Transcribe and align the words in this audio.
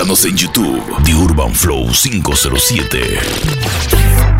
Búscanos 0.00 0.24
en 0.24 0.34
YouTube, 0.34 0.82
The 1.04 1.14
Urban 1.14 1.54
Flow 1.54 1.92
507. 1.92 4.39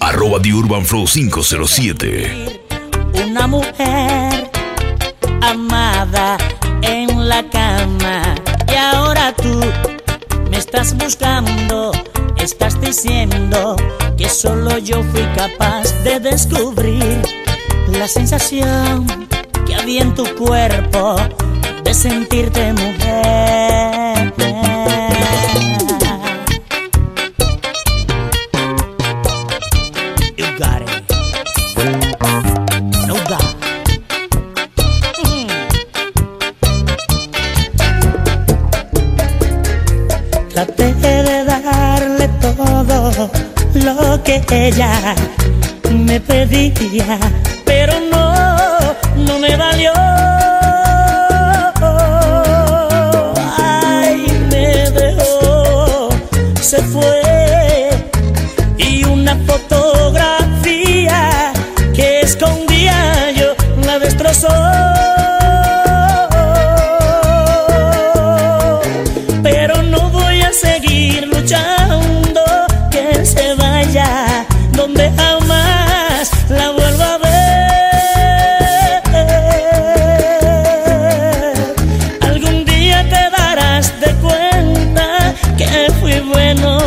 arroba 0.00 0.40
The 0.40 0.52
Urban 0.52 0.84
Flow 0.84 1.06
507. 1.06 2.60
Una 3.26 3.46
mujer 3.46 4.50
amada 5.42 6.38
en 6.82 7.28
la 7.28 7.42
cama. 7.48 8.34
Y 8.70 8.74
ahora 8.74 9.34
tú 9.34 9.60
me 10.50 10.58
estás 10.58 10.96
buscando, 10.96 11.92
estás 12.36 12.80
diciendo 12.80 13.76
que 14.16 14.28
solo 14.28 14.78
yo 14.78 15.02
fui 15.04 15.24
capaz 15.36 15.92
de 16.04 16.20
descubrir 16.20 17.22
la 17.88 18.08
sensación 18.08 19.06
que 19.66 19.74
había 19.74 20.02
en 20.02 20.14
tu 20.14 20.24
cuerpo 20.36 21.16
de 21.84 21.94
sentirte 21.94 22.72
mujer. 22.72 24.07
Ella 44.50 45.14
me 45.90 46.20
pedía, 46.20 47.18
pero 47.64 47.94
no, 48.10 48.94
no 49.16 49.38
me 49.38 49.56
valió. 49.56 49.92
Ay, 53.56 54.26
me 54.50 54.90
dejó, 54.90 56.08
se 56.60 56.78
fue 56.82 57.17
bueno. 86.28 86.77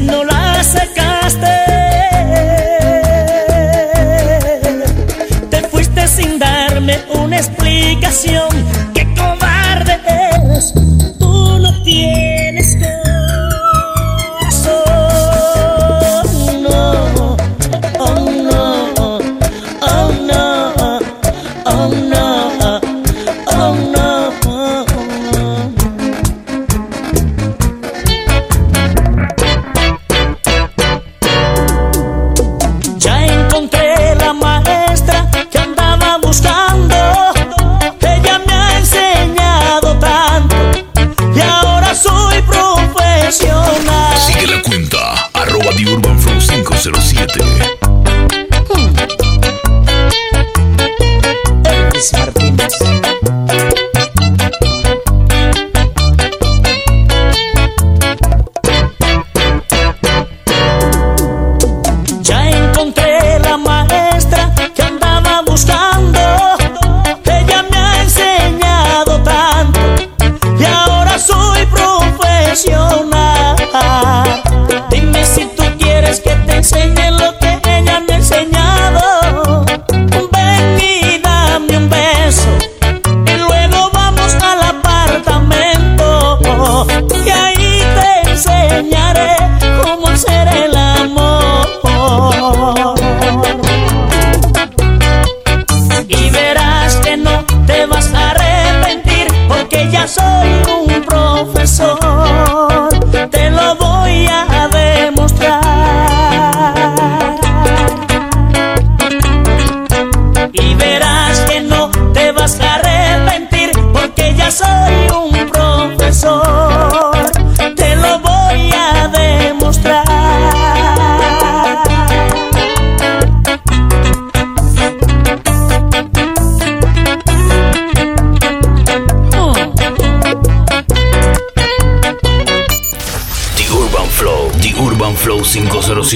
no 0.00 0.24
las 0.24 0.66
saca 0.66 1.05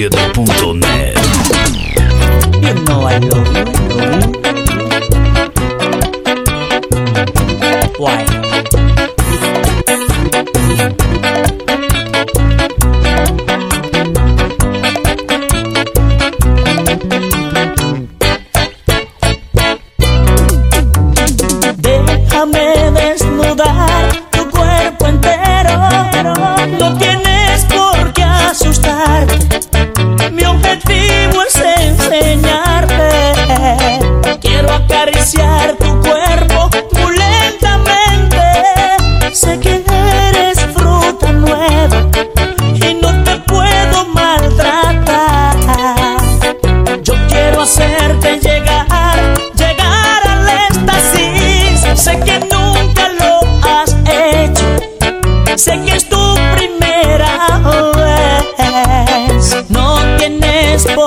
cedo.com 0.01 0.60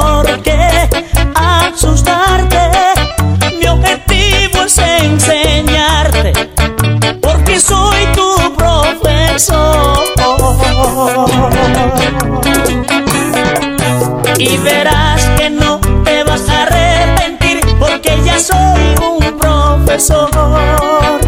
por 0.00 0.42
qué 0.42 0.88
asustarte. 1.34 2.70
Mi 3.58 3.66
objetivo 3.66 4.62
es 4.64 4.78
enseñarte, 4.78 6.32
porque 7.20 7.60
soy 7.60 8.06
tu 8.14 8.54
profesor. 8.56 9.98
Y 14.38 14.56
verás 14.58 15.24
que 15.36 15.50
no 15.50 15.80
te 16.04 16.24
vas 16.24 16.48
a 16.48 16.62
arrepentir, 16.62 17.60
porque 17.78 18.18
ya 18.24 18.38
soy 18.38 18.94
un 19.00 19.38
profesor. 19.38 21.24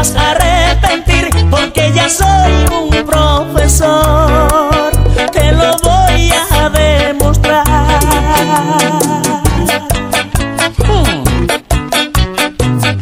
vas 0.00 0.16
a 0.16 0.30
arrepentir 0.30 1.28
porque 1.50 1.92
ya 1.94 2.08
soy 2.08 2.52
un 2.72 2.88
profesor. 3.04 4.92
Te 5.30 5.52
lo 5.52 5.76
voy 5.82 6.32
a 6.32 6.70
demostrar. 6.70 7.66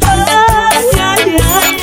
Ay, 0.01 0.87
ay, 0.99 1.37
ay, 1.39 1.77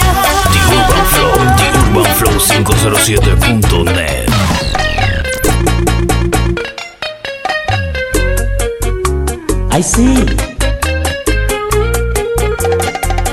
Flow 2.18 2.38
507.net 2.38 4.28
Ay 9.70 9.82
sí. 9.82 10.26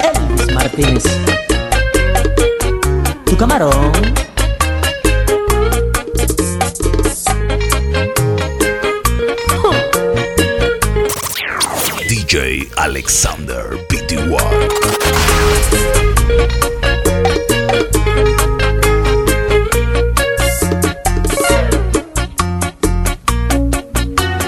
Elvis 0.02 0.54
Martínez. 0.54 1.43
Tu 3.34 3.38
camarón. 3.38 3.92
DJ 12.08 12.70
Alexander 12.78 13.64
PTY. 13.90 14.38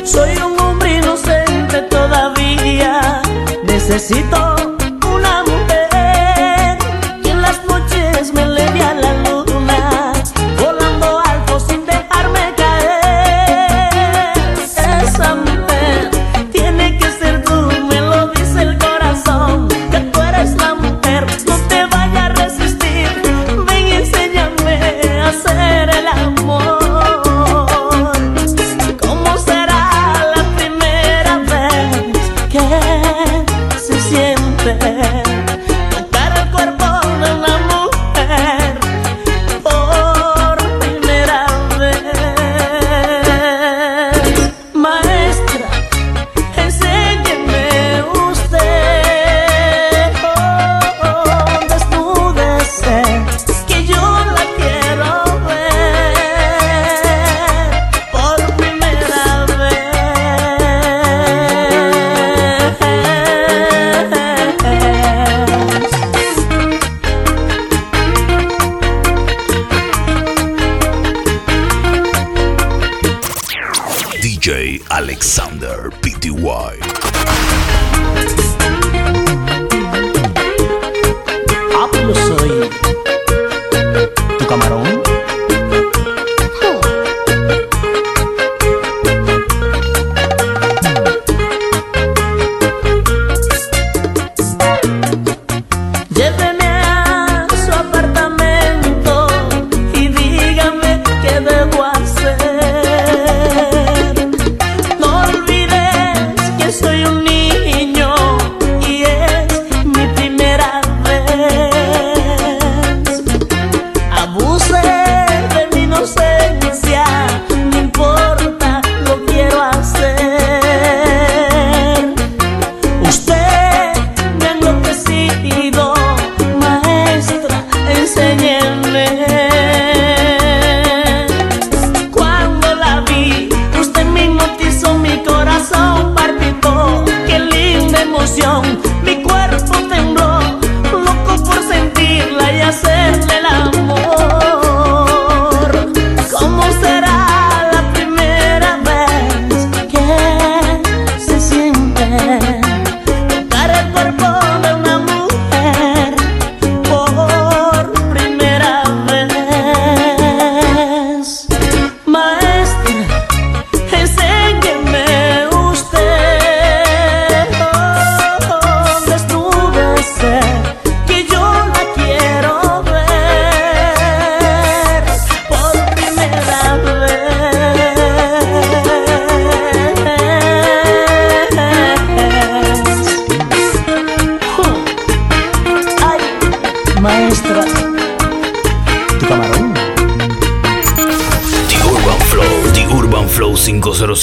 Soy 0.04 0.38
un 0.38 0.60
hombre 0.60 0.98
inocente 0.98 1.82
todavía. 1.90 3.24
Necesito 3.64 4.55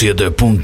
si 0.03 0.09
edhe 0.11 0.33
punë 0.35 0.59